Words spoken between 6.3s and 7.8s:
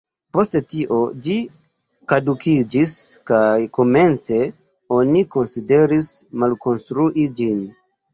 malkonstrui ĝin.